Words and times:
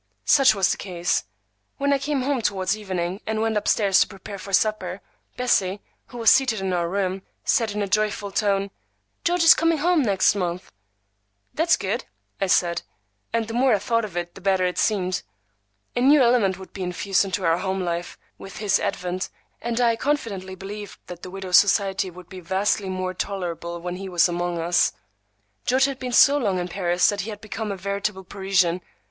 Such 0.25 0.55
was 0.55 0.71
the 0.71 0.77
case. 0.79 1.25
When 1.77 1.93
I 1.93 1.99
came 1.99 2.23
home 2.23 2.41
towards 2.41 2.75
evening 2.75 3.21
and 3.27 3.39
went 3.39 3.55
up 3.55 3.67
stairs 3.67 4.01
to 4.01 4.07
prepare 4.07 4.39
for 4.39 4.51
supper, 4.51 4.99
Bessie, 5.37 5.79
who 6.07 6.17
was 6.17 6.31
seated 6.31 6.59
in 6.59 6.73
our 6.73 6.89
room, 6.89 7.21
said 7.43 7.69
in 7.73 7.83
a 7.83 7.87
joyful 7.87 8.31
tone,— 8.31 8.71
"George 9.23 9.43
is 9.43 9.53
coming 9.53 9.77
home 9.77 10.01
next 10.01 10.33
month!" 10.33 10.71
"That's 11.53 11.77
good," 11.77 12.05
I 12.41 12.47
said; 12.47 12.81
and 13.31 13.47
the 13.47 13.53
more 13.53 13.75
I 13.75 13.77
thought 13.77 14.03
of 14.03 14.17
it 14.17 14.33
the 14.33 14.41
better 14.41 14.65
it 14.65 14.79
seemed. 14.79 15.21
A 15.95 16.01
new 16.01 16.23
element 16.23 16.57
would 16.57 16.73
be 16.73 16.81
infused 16.81 17.23
into 17.23 17.45
our 17.45 17.59
home 17.59 17.81
life 17.85 18.17
with 18.39 18.57
his 18.57 18.79
advent, 18.79 19.29
and 19.61 19.79
I 19.79 19.95
confidently 19.97 20.55
believed 20.55 20.97
that 21.05 21.21
the 21.21 21.29
widow's 21.29 21.57
society 21.57 22.09
would 22.09 22.27
be 22.27 22.39
vastly 22.39 22.89
more 22.89 23.13
tolerable 23.13 23.79
when 23.79 23.97
he 23.97 24.09
was 24.09 24.27
among 24.27 24.57
us. 24.57 24.93
George 25.67 25.85
had 25.85 25.99
been 25.99 26.11
so 26.11 26.39
long 26.39 26.57
in 26.57 26.69
Paris 26.69 27.07
that 27.09 27.21
he 27.21 27.29
had 27.29 27.39
become 27.39 27.71
a 27.71 27.77
veritable 27.77 28.23
Parisian. 28.23 28.81